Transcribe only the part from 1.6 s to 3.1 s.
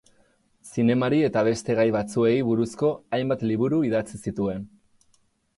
gai batzuei buruzko